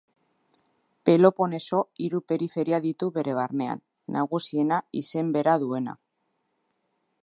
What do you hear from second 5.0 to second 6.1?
izen bera duena.